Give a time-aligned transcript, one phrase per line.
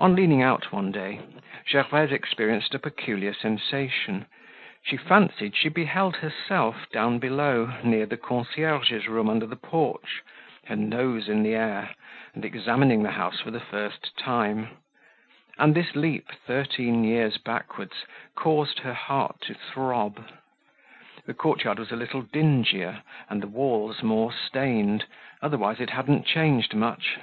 [0.00, 1.20] On leaning out one day,
[1.70, 4.26] Gervaise experienced a peculiar sensation:
[4.82, 10.22] she fancied she beheld herself down below, near the concierge's room under the porch,
[10.66, 11.90] her nose in the air,
[12.34, 14.70] and examining the house for the first time;
[15.56, 20.26] and this leap thirteen years backwards caused her heart to throb.
[21.26, 25.06] The courtyard was a little dingier and the walls more stained,
[25.40, 27.18] otherwise it hadn't changed much.